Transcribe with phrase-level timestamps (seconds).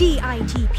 [0.00, 0.78] DITP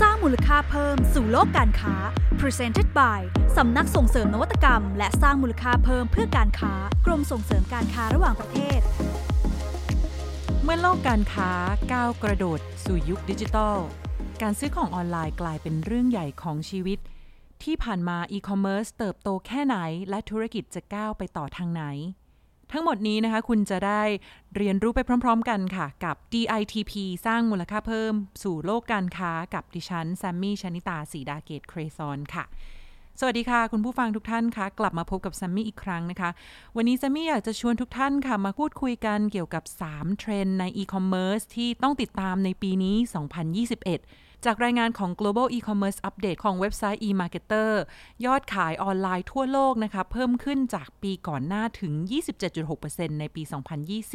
[0.00, 1.94] สร้างมูลค่าเพิ่มสู่โลกการค้า
[2.40, 3.20] Presented by
[3.56, 6.72] สำนักส่งเสริมนวัตกรรม และสร้างมูลค่าเพิ่มเพื่อการค้า
[7.06, 8.80] กรมส่งเสริมการค้าระหว่างประเทศ
[10.62, 11.50] เมื่อโลกการค้า
[11.92, 13.76] ก้าวกระโดดสู่ยุคดิจิทัล
[14.42, 16.98] การซื้อของออนไลน์กลายเป็นเรื่องใหญ่ของชีวิต
[17.62, 19.76] ที่ผ่านมาอีคอมเมิร์ซเติบโตแค่ไหน
[20.10, 21.84] และธุรกิจจะก้าวไปต่อทางไหน
[22.72, 24.02] ทั้งหมดนี้นะคะคุณจะได้
[24.56, 26.92] เรียนรู้ไปพร้อม ๆ กันค่ะ กับ DITP
[27.26, 32.44] สร้างมูลค่าเพิ่มสู่โลกการค้ากับดิฉันแซมมี่ชนิตาสีดาเกตเครซอนค่ะ
[33.20, 36.30] สวัสดีค่ะ คุณผู้ฟังทุกท่านคะกลับมาพบกับแซมมี่อีกครั้งนะคะ
[36.76, 42.96] วันนี้แซมมี่อยากจะชวนทุกท่านค่ะ มาพูดคุยกันเกี่ยวกับ 3 เทรนด์ในอีคอมเมิร์ซที่ต้องติดตามในปีนี้
[43.62, 47.70] 2021 จากรายงานของ Global E-commerce Update ของเว็บไซต์ eMarketer
[48.26, 51.92] ยอดขายออนไลน์ทั่วโลกนะคะเพิ่มขึ้นจากปีก่อนหน้าถึง
[52.56, 53.42] 27.6%ในปี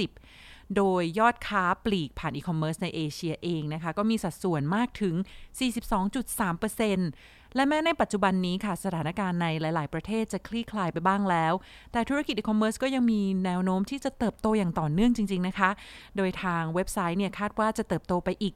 [0.02, 5.16] 2020 โดยยอดค้าปลีกผ่านอีคอมเมิร์ซในเอเชียเองนะคะ ก็มีสัดส่วนมากถึง
[5.60, 11.54] 42.3% และแม้ในปัจจุบันนี้ค่ะสถานการณ์ในหลาย ๆ ประเทศจะคลี่คลายไปบ้างแล้ว
[11.92, 15.70] แต่ธุรกิจอีคอมเมิร์ซก็ยังมีแนวโน้มที่จะเติบโตอย่างต่อเนื่องจริง ๆ นะคะ
[16.18, 18.56] โดยทางเว็บไซต์เนี่ยคาดว่าจะเติบโตไปอีก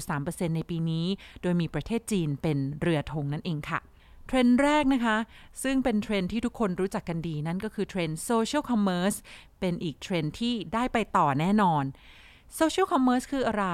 [0.00, 1.06] 14.3%ในปีนี้
[1.42, 3.80] โดยมีประเทศจีนเป็นเรือธงนั่นเองค่ะ
[4.26, 5.16] เทรนด์แรกนะคะ
[5.62, 9.16] ซึ่งเป็นเทรนด์ที่ทุกคนรู้จักกันดี นั่นก็คือเทรนด์ social commerce
[9.60, 11.84] เป็นอีกเทรนด์ที่ได้ไปต่อแน่นอน
[12.58, 13.66] Social Commerce คืออะไร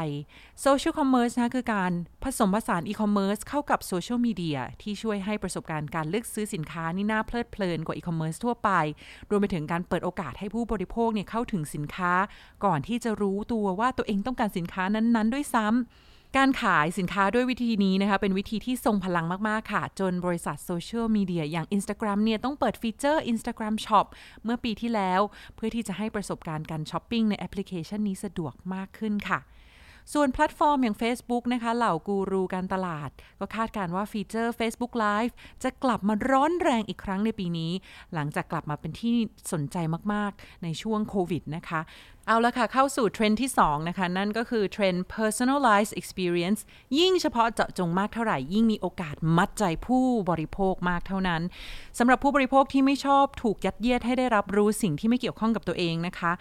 [0.64, 1.92] Social Commerce นะคือการ
[2.24, 8.70] ผสมผสาน e-commerce เข้ากับโซเชียลมีเดียที่ช่วยให้ประสบการณ์การเลือกซื้อสินค้านี่น่าเพลิดเพลินกว่า e-commerce ทั่วไป
[9.30, 12.12] รวมไปถึงการเปิดโอกาสให้ผู้บริโภคเนี่ยเข้าถึงสินค้า
[12.64, 24.06] ก่อนที่จะรู้ตัวว่าตัวเองต้องการสินค้านั้นๆ ด้วยซ้ำ การขายสินค้าด้วยวิธีนี้นะคะเป็นวิธีที่ทรงพลังมาก ๆ ค่ะ จนบริษัทโซเชียลมีเดียอย่าง Instagram เนี่ยต้องเปิดฟีเจอร์ Instagram Shop
[24.44, 25.20] เมื่อปีที่แล้ว
[25.54, 29.38] เพื่อที่จะให้ประสบการณ์การช้อปปิ้งในแอปพลิเคชันนี้สะดวกมากขึ้นค่ะ
[30.14, 37.72] ส่วนแพลตฟอร์มอย่าง Facebook นะคะเหล่ากูรูการตลาด ก็คาดการณ์ว่าฟีเจอร์ Facebook Live จะกลับมาร้อนแรงอีกครั้งในปีนี้
[38.14, 39.16] หลังจากกลับมาเป็นที่
[39.52, 39.76] สนใจ
[40.12, 41.80] มาก ๆ ในช่วงโควิดนะคะ
[42.26, 46.60] เอาละค่ะ เข้าสู่เทรนด์ที่ 2 นะคะ นั่นก็คือเทรนด์ personalized experience
[46.98, 51.42] ยิ่งเฉพาะเจาะจงมากเท่าไหร่ ยิ่งมีโอกาสมัดใจผู้บริโภคมากเท่านั้น
[51.98, 56.32] สำหรับผู้บริโภคที่ไม่ชอบถูกยัดเยียดให้ได้รับรู้สิ่งที่ไม่เกี่ยวข้องกับตัวเองนะคะ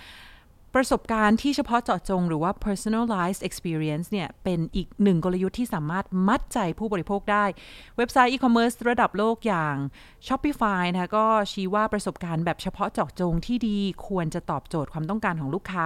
[0.76, 7.46] ประสบการณ์ที่เฉพาะเจาะจงหรือว่า personalized experience เนี่ย เป็นอีกหนึ่งกลยุทธ์ที่สามารถมัดใจผู้บริโภคได้
[7.98, 9.76] เว็บไซต์ e-commerce ระดับโลกอย่าง
[10.28, 13.78] Shopify นะคะก็ชี้ว่าประสบการณ์แบบเฉพาะเจาะจงที่ดี
[14.08, 15.86] ควรจะตอบโจทย์ความต้องการของลูกค้า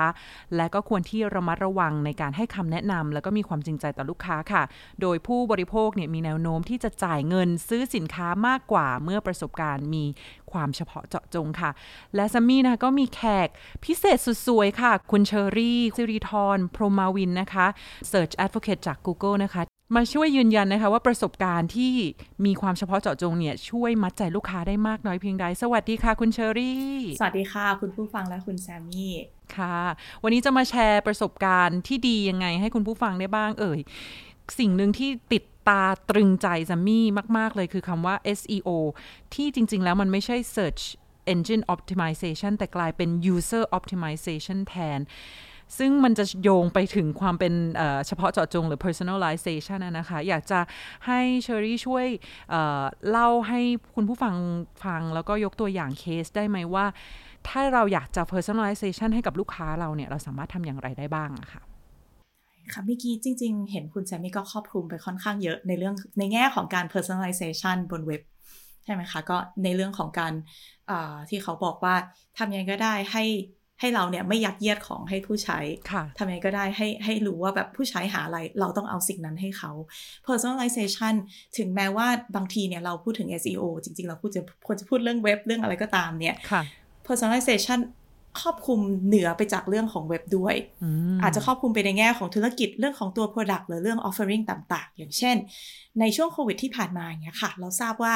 [0.56, 4.64] และก็ควรที่ระมัดระวังในการให้คำแนะนำแล้วก็มีความจริงใจต่อลูกค้าค่ะ
[5.02, 10.04] โดยผู้บริโภคเนี่ยมีแนวโน้มที่จะจ่ายเงินซื้อสินค้ามากกว่าเมื่อประสบการณ์มี
[10.52, 11.72] ความเฉพาะเจาะจงค่ะ
[12.16, 13.48] และซัมมี่นะก็มีแขก
[13.86, 17.68] พิเศษสุดสวยค่ะ คุณเชอรี่ซิริทรพรหมาวินนะคะ
[18.12, 19.64] Search Advocate จาก Google นะคะ
[19.96, 21.94] มาช่วยยืนยันนะคะว่าประสบการณ์ที่
[22.46, 26.90] มีความเฉพาะเจาะจงเนี่ยช่วยมัดใจลูกค้าได้มากน้อยเพียงใด สวัสดีค่ะคุณเชอรี่
[27.20, 29.14] สวัสดีค่ะ คุณผู้ฟังและคุณแซมมี่
[29.56, 29.78] ค่ะ
[30.24, 33.80] วันนี้จะมาแชร์ประสบการณ์ที่ดียังไงให้คุณผู้ฟังได้บ้างเอ่ย
[34.60, 37.06] สิ่งหนึ่งที่ติด ตาตรึงใจซัมมี่
[37.38, 38.70] มาก ๆ เลยคือคำว่า SEO
[39.34, 40.84] ที่จริง ๆ แล้วมันไม่ใช่ Search
[41.34, 45.00] Engine Optimization แต่กลายเป็น User Optimization แทน
[45.78, 47.54] ซึ่งมันจะโยงไปถึงความเป็น
[48.08, 50.60] เฉพาะเจาะจงหรือ personalization นะคะ อยากจะ
[51.08, 52.06] ให้เชอรี่ช่วย
[52.50, 53.62] เเล่าให้
[53.96, 54.36] คุณผู้ฟัง
[54.84, 56.86] ฟัง แล้วก็ยกตัวอย่างเคสได้ไหมว่า
[57.48, 61.62] ถ้าเราอยากจะ personalization ให้กับลูกค้าเราเนี่ย เราสามารถทำอย่างไรได้บ้างอะค่ะ
[62.74, 68.22] ค่ะเมื่อกี้จริง ๆ เห็นคุณแซมมี่ก็ครอบคลุมไปค่อนข้างเยอะในเรื่องในแง่ของการ personalization บนเว็บ
[68.86, 70.34] ใช่ไหมคะ ก็ในเรื่องของการ
[71.30, 71.96] ที่เขาบอกว่า
[72.38, 73.26] ทำยังไงก็ได้ให้
[73.80, 75.60] ให้เราเนี่ยไม่ยัดเยียดของให้ผู้ใช้
[76.18, 79.72] ทำยังไงก็ได้ให้ให้รู้ว่าแบบผู้ใช้หาอะไรเราต้องเอาสิ่งนั้นให้เขา
[80.28, 81.14] personalization
[81.58, 86.36] ถึงแม้ว่าบางทีเนี่ยเราพูดถึง SEO จริง ๆ เราพูดจะควรจะพูดเรื่องเว็บเรื่องอะไรก็ตามเนี่ย
[87.08, 87.80] personalization
[88.42, 90.56] ครอบคลุมเหนือไปจากเรื่องของเว็บด้วย
[91.22, 95.36] อาจจะครอบคลุมไปในแง่ของธุรกิจเรื่องของตัว Product หรือเรื่อง Offering ต่าง ๆ อย่างเช่น
[96.00, 98.16] ในช่วงโควิดที่ผ่านมาอย่างเงี้ยค่ะ เราทราบว่า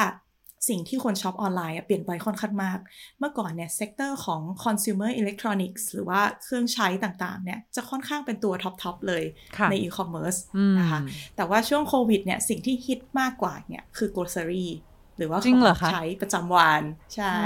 [0.68, 2.78] สิ่งที่คนช็อปออนไลน์เปลี่ยนไปค่อนข้างมาก
[3.18, 9.24] เมื่อก่อนเนี่ย sector ของ consumer electronics หรือว่าเครื่องใช้ต่างๆ เนี่ยจะค่อนข้างเป็นตัวท็อป ๆ เลย
[9.70, 10.34] ในอีคอมเมิร์ซ
[10.78, 11.00] นะคะ
[11.36, 14.66] แต่ว่าช่วงโควิดเนี่ยสิ่งที่ฮิตมากกว่าเนี่ยคือ grocery
[15.18, 16.82] หรือว่าของใช้ประจำวัน
[17.16, 17.36] ใช่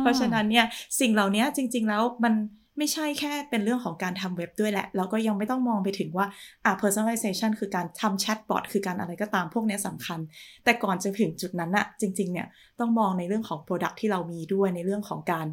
[0.00, 0.66] เพราะฉะนั้นเนี่ย
[1.00, 2.34] สิ่งเหล่านี้จริง ๆ แล้วมัน
[2.78, 6.26] ไม่ใช่แค่เป็นเรื่องของการทำเว็บด้วยแหละเราก็ยังไม่ต้องมองไปถึงว่า
[6.64, 10.18] อ่า personalization คือการทำแชทบอทคือการอะไรก็ตามพวกนี้สำคัญ
[10.64, 12.46] แต่ก่อนจะถึงจุดนั้นอะจริง ๆ เนี่ย
[12.80, 15.46] ต้องมองในเรื่องของ Product ที่เรามีด้วยในเรื่องของการ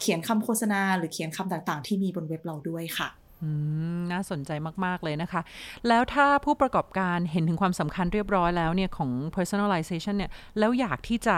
[0.00, 3.08] เขียนคำโฆษณา หรือเขียนคำต่างๆ ที่มีบนเว็บเราด้วยค่ะ
[4.12, 4.50] น่าสนใจ
[4.84, 5.40] มาก ๆ เลยนะคะ
[5.88, 11.36] แล้วถ้าผู้ประกอบการเห็นถึงความสำคัญเรียบร้อยแล้วเนี่ย ของ personalization เนี่ย แล้วอยากที่จะ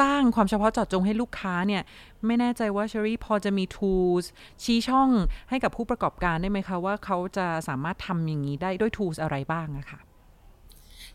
[0.00, 1.82] สร้างความเฉพาะเจาะจงให้ลูกค้าเนี่ย
[2.26, 4.24] ไม่แน่ใจว่าเชอรี่พอจะมี tools
[4.62, 5.10] ชี้ช่อง
[5.50, 10.00] ให้กับผู้ประกอบการได้ไหมคะ ว่าเขาจะสามารถทำอย่างนี้ได้ด้วย tools อะไรบ้างอะคะ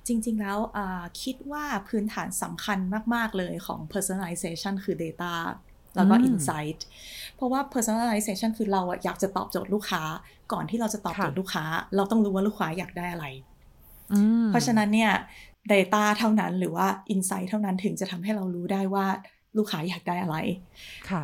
[0.08, 0.60] จริง ๆ แล้ว
[1.22, 2.80] คิดว่าพื้นฐานสำคัญ
[3.14, 5.34] มาก ๆ เลยของ personalization คือ data
[5.98, 6.80] แล้วก็ insight
[7.36, 10.04] เพราะว่า personalization คือเราอยากจะตอบโจทย์ลูกค้า
[10.52, 11.64] ก่อนที่เราจะตอบโจทย์ลูกค้า
[11.96, 13.26] เราต้องรู้ว่าลูกค้าอยากได้อะไร
[14.50, 15.12] เพราะฉะนั้นเนี่ย
[15.72, 19.08] data เท่านั้นหรือว่า insight เท่านั้นถึงจะทำให้เรารู้ได้ว่า
[19.58, 20.38] ลูกค้าอยากได้อะไร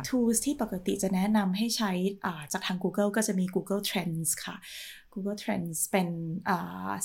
[0.08, 1.92] tools ที่ปกติจะแนะนำให้ใช้
[2.52, 4.56] จากทาง Google ก็จะมี Google Trends ค่ะ
[5.12, 6.08] Google Trends เป็น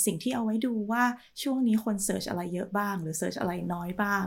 [0.06, 1.04] สิ่งที่เอาไว้ดูว่า
[1.42, 4.26] ช่วงนี้คนเสิร์ชอะไรเยอะบ้าง หรือเสิร์ชอะไรน้อยบ้าง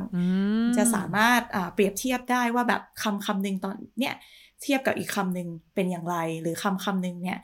[0.77, 1.41] จะสามารถ
[1.75, 4.15] เปรียบเทียบได้ว่าแบบคำคำหนึ่งตอนเนี้ย
[4.63, 7.39] เทียบกับอีกคำหนึ่งเป็นอย่างไร หรือคำคำหนึ่งเนี่ย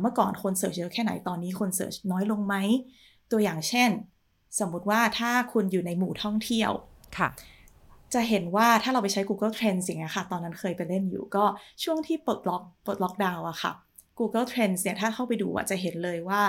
[0.00, 2.56] เมื่อก่อนคนเสิร์ชเยอะแค่ไหนตอนนี้คนเสิร์ชน้อยลงไหม
[3.30, 3.90] ตัวอย่างเช่น
[4.60, 6.70] สมมติว่าถ้าคุณอยู่ในหมู่ท่องเที่ยว
[7.18, 7.28] ค่ะ
[8.14, 11.44] จะเห็นว่าถ้าเราไปใช้ Google Trends อย่างเงี้ยค่ะ ตอนนั้นเคยไปเล่นอยู่ก็
[11.84, 13.72] ช่วงที่ปลดล็อกปลดล็อกดาวน์อะค่ะ
[14.18, 16.42] Google Trends เนี่ยถ้าเข้าไปดูอะจะเห็นเลยว่า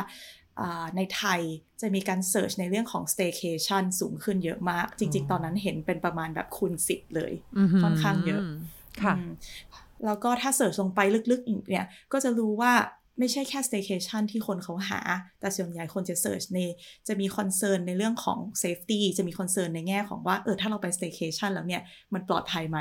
[0.95, 1.41] ในไทย
[1.81, 7.31] จะมีการเสิร์ชในเรื่องของ staycation สูงขึ้นเยอะมาก จริง ๆ ตอนนั้นเห็นเป็นประมาณแบบคูณสิบเลย
[7.83, 8.41] ค่อนข้างเยอะ
[9.03, 9.13] ค่ะ
[10.05, 10.99] แล้วก็ถ้าเสิร์ชลงไป
[11.31, 12.73] ลึกๆอีกเนี่ย ก็จะรู้ว่า
[13.19, 14.99] ไม่ใช่แค่ staycation ที่คนเขาหา
[15.39, 16.59] แต่ส่วนใหญ่คนจะ search ใน
[17.07, 21.81] จะมี concern ในเรื่องของ safety จะมี concern ในแง่ของว่า เออ ถ้าเราไป staycation แล้วเนี่ย
[22.13, 22.79] มันปลอดภัยไหม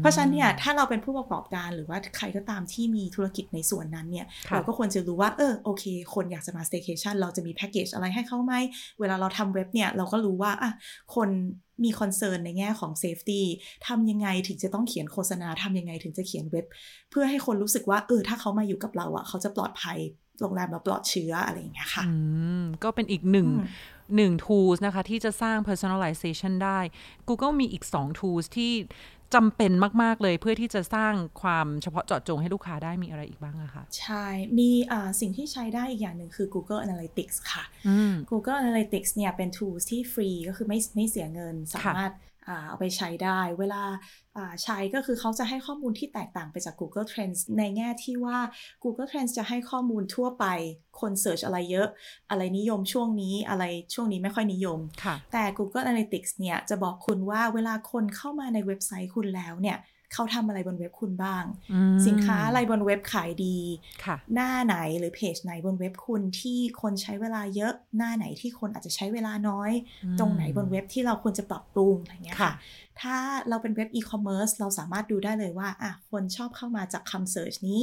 [0.00, 5.84] เพราะฉะนั้นเนี่ย ถ้าเราเป็นผู้ประกอบการหรือว่าใครก็ตามที่มีธุรกิจในส่วนนั้นเนี่ย เราก็ควรจะรู้ว่า เออ โอเค
[6.14, 8.54] คนอยากจะมา staycation เราจะมีแพ็กเกจอะไรให้เขาไหม
[9.00, 10.70] เวลาเราทำเว็บเนี่ย เราก็รู้ว่า อะ
[11.14, 11.28] คน
[11.84, 13.44] มี concern ในแง่ของ safety
[13.86, 16.66] ทำยังไงถึงจะต้องเขียนโฆษณาทำยังไงถึงจะเขียนเว็บ
[17.10, 19.98] เพื่อให้คนรู้สึกว่าเออถ้าเขามาอยู่กับเราอะเขาจะปลอดภัย
[20.40, 22.04] โรงแรมเราปลอดเชื้ออะไรอย่างเงี้ยค่ะ
[22.84, 23.48] ก็เป็นอีกหนึ่ง
[24.16, 26.78] หนึ่ง tools นะคะ ที่จะสร้าง personalization ได้
[27.28, 28.72] Google มีอีก 2 tools ที่
[29.34, 29.72] จำเป็น
[30.02, 34.26] มาก ๆ เลยเพื่อที่จะสร้างความเฉพาะเจาะจงให้ลูกค้าได้มีอะไรอีกบ้างอะคะใช่
[34.58, 34.70] มี
[35.20, 37.64] สิ่งที่ใช้ได้อีกอย่างหนึ่งคือ Google Analytics ค่ะ
[38.30, 42.12] Google Analytics เนี่ยเป็น tools ที่ฟรีก็คือไม่ไม่เสียเงินสามารถ
[42.68, 43.82] เอาไปใช้ได้ เวลา
[44.62, 48.38] ใช้ก็คือเขาจะให้ข้อมูลที่แตกต่างไปจาก Google Trends ในแง่ที่ว่า
[48.82, 50.46] Google Trends จะให้ข้อมูลทั่วไป
[51.00, 51.88] คนเสิร์ชอะไรเยอะ
[52.30, 53.64] อะไรนิยมช่วงนี้อะไร
[53.94, 54.78] ช่วงนี้ไม่ค่อยนิยม
[55.32, 59.78] แต่ Google Analytics เนี่ยจะบอกคุณว่าเวลาคนเข้ามาในเว็บไซต์คุณแล้วเนี่ย
[60.12, 61.44] เขาทำอะไรบนเว็บคุณบ้าง
[62.06, 63.58] สินค้าอะไรบนเว็บขายดี
[64.34, 69.70] หน้าไหนหรือเพจไหนบนเว็บคุณที่คนใช้เวลาเยอะ หน้าไหนที่คนอาจจะใช้เวลาน้อย
[70.18, 72.52] ตรงไหนบนเว็บที่เราควรจะปรับปรุงอะไรเงี้ยค่ะ
[73.02, 73.16] ถ้า
[73.48, 77.82] เราเป็นเว็บอีคอมเมิร์ซเราสามารถดูได้เลยว่าอะคนชอบเข้ามาจากคำเสิร์ชนี้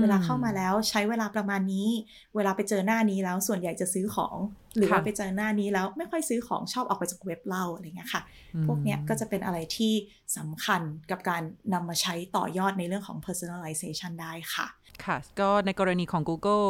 [0.00, 1.88] เวลาเข้ามาแล้วใช้เวลาประมาณนี้
[2.36, 4.36] เวลาไปเจอหน้านี้แล้วส่วนใหญ่จะซื้อของ
[4.76, 8.22] หรือว่าไปเจอหน้านี้แล้วไม่ค่อยซื้อของชอบออกไปจากเว็บเราอะไรเงี้ยค่ะ
[8.66, 9.92] พวกเนี้ยก็จะเป็นอะไรที่
[10.36, 14.68] สำคัญกับการนำมาใช้ต่อยอดในเรื่องของ personalization ได้ค่ะ
[15.04, 16.66] ค่ะ ก็ในกรณีของ Google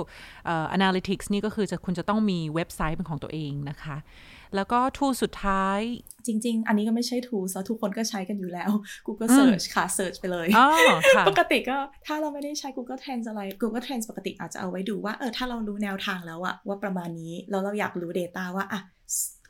[0.53, 3.97] uh, Analytics นี่ก็คือจะคุณจะต้องมีเว็บไซต์เป็นของตัวเองนะคะ
[4.55, 5.81] แล้วก็ทูสุดท้าย
[6.27, 8.71] จริง ๆ อันนี้ก็ไม่ใช่ทูแล้วทุกคนก็ใช้กันอยู่แล้ว
[9.07, 10.47] Google Search ค่ะ Search ไปเลย
[11.29, 18.81] ปกติก็ถ้าเราไม่ได้ใช้ Google Trends อะไร Google Trends ปกติอาจจะเอาไว้ดูว่าเออถ้าเรารู้แนวทางแล้วอะว่าประมาณนี้แล้วเราอยากรู้ Data ว่าอะ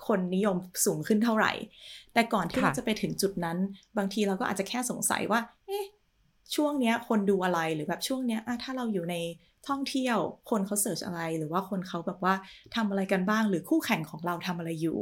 [0.06, 1.52] คนนิยมสูงขึ้นเท่าไหร่
[2.14, 3.58] แต่ก่อนที่เราจะไปถึงจุดนั้น
[3.99, 5.84] บางทีเราก็อาจจะแค่สงสัยว่า เอ๊ะ
[6.55, 9.17] ช่วงเนี้ยคนดูอะไรหรือแบบช่วงเนี้ยถ้าเราอยู่ใน
[9.69, 10.19] ท่องเที่ยว
[10.50, 12.35] คนเขาเสิร์ชอะไร หรือว่าคนเขาแบบว่า
[12.76, 14.99] ทำอะไรกันบ้าง หรือคู่แข่งของเราทำอะไรอยู่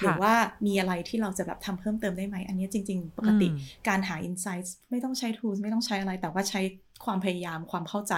[0.00, 0.32] หรือว่า
[0.66, 3.48] มีอะไรที่เราจะแบบทำเพิ่มเติมได้ไหม อันนี้จริง ๆ ปกติ
[3.88, 6.60] การหา insights ไม่ต้องใช้ tools ไม่ต้องใช้อะไร แต่ว่าใช้
[7.04, 8.14] ความพยายามความเข้าใจ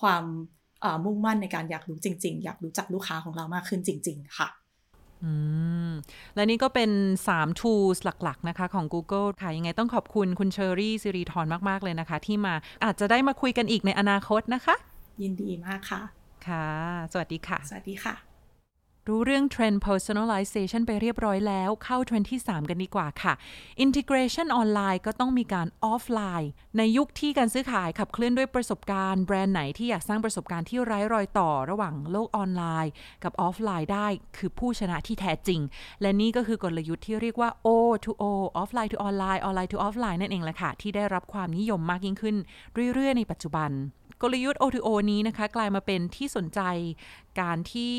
[0.00, 0.24] ความ
[1.04, 4.48] มุ่งมั่นในการอยากรู้จริง ๆ อยากรู้จักลูกค้าของเรามากขึ้นจริง ๆ ค่ะ
[6.34, 6.90] และนี่ก็เป็น
[7.28, 12.54] 3 tools หลัก ๆ นะคะ ของ Google ค่ะ ยังไงต้องขอบคุณคุณเชอรี่สิริธรมาก ๆ เลยนะคะ ที่มา
[12.84, 14.76] อาจจะได้มาคุยกันอีกในอนาคตนะคะ
[15.22, 16.02] ยินดีมากค่ะ
[16.46, 16.68] ค่ะ
[17.12, 18.33] สวัสดีค่ะ สวัสดีค่ะ
[19.08, 23.32] รู้เรื่องเทรนด์ personalization ไปเรียบร้อยแล้วเข้าเทรนด์ที่ 3 กันดีกว่าค่ะ
[23.84, 32.92] integration ออนไลน์ก็ต้องมีการออฟไลน์ ในยุคที่การซื้อขายขับเคลื่อนด้วยประสบการณ์ แบรนด์ไหนที่อยากสร้างประสบการณ์ที่ไร้รอยต่อระหว่างโลกออนไลน์
[33.24, 34.06] กับออฟไลน์ได้
[34.36, 35.60] คือผู้ชนะที่แท้จริง
[36.00, 37.68] และนี่ก็คือกลยุทธ์ที่เรียกว่า O
[38.04, 38.24] to O
[38.60, 42.36] offline to online online to offline นั่นเองแหละค่ะที่ได้รับความนิยมมากยิ่งขึ้น
[42.94, 43.72] เรื่อยๆ ในปัจจุบัน
[44.26, 46.60] กลยุทธ์ O2O นี้นะคะกลายมาเป็นที่สนใจ
[47.40, 47.94] การที่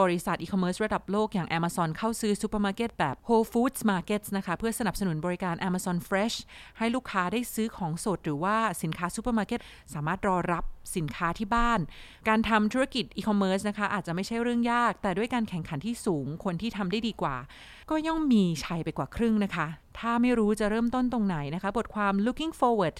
[0.00, 6.36] บริษัทอีคอมเมิร์ซระดับโลกอย่าง Amazon เข้าซื้อซูเปอร์มาร์เก็ตแบบ Whole Foods Markets นะคะ เพื่อสนับสนุนบริการ Amazon Fresh
[6.78, 9.60] ให้ลูกค้าได้ซื้อของสดหรือว่าสินค้าซูเปอร์มาร์เก็ต
[9.94, 10.64] สามารถรอรับ
[10.96, 11.80] สินค้าที่บ้าน
[12.28, 17.36] การทำธุรกิจอีคอมเมิร์ซนะคะอาจจะไม่ใช่เรื่องยาก แต่ด้วยการแข่งขันที่สูงคนที่ทำได้ดีกว่า
[17.90, 19.66] ก็ย่อมมีชัยไปกว่าครึ่งนะคะ
[19.98, 22.96] ถ้าไม่รู้จะเริ่มต้นตรงไหนนะคะ บทความ looking forward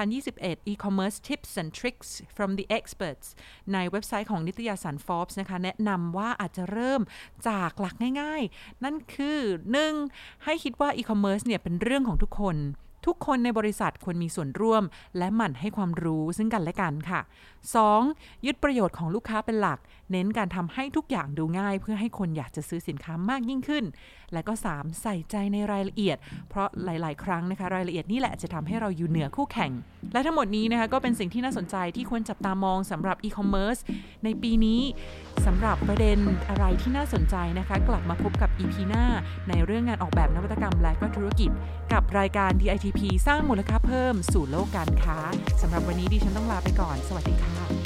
[0.00, 3.26] 2021 e-commerce tips and tricks from the experts
[3.72, 7.00] ในเว็บไซต์ของนิตยสาร Forbes นะคะ แนะนำว่าอาจจะเริ่ม
[7.48, 9.38] จากหลักง่ายๆ นั่นคือ
[9.90, 10.44] 1.
[10.44, 12.56] ให้คิดว่า e-commerce เนี่ยเป็นเรื่องของทุกคน
[13.06, 14.82] ทุกคนในบริษัทควรมีส่วนร่วม
[15.18, 17.20] และหมั่นให้ความรู้ซึ่งกันและกันค่ะ
[17.82, 18.46] 2.
[18.46, 19.78] ยึดประโยชน์ของลูกค้าเป็นหลัก
[20.10, 23.84] เน้นการทำให้ทุกอย่างดูง่าย เพื่อให้คนอยากจะซื้อสินค้ามากยิ่งขึ้น
[24.32, 25.02] และก็ 3.
[25.02, 26.16] ใส่ใจในรายละเอียด
[26.48, 29.72] เพราะหลาย ๆ ครั้งนะคะรายละเอียดนี่แหละจะทำให้เราอยู่เหนือคู่แข่ง
[30.12, 33.78] และทั้งหมดนี้นะคะก็เป็นสิ่งที่น่าสนใจที่ควรจับตามองสำหรับอีคอมเมิร์ซ
[34.24, 34.80] ในปีนี้
[35.46, 36.18] สำหรับประเด็น
[36.48, 39.04] อะไรที่น่าสนใจนะคะ กลับมาพบกับ EP หน้า
[39.48, 41.50] ในเรื่องงานออกแบบนวัตกรรมและก็ธุรกิจ
[41.92, 42.50] กับรายการ
[42.92, 45.18] DITP สร้างมูลค่าเพิ่มสู่โลกการค้า
[45.62, 47.81] สำหรับวันนี้ดิฉันต้องลาไปก่อน สวัสดีค่ะ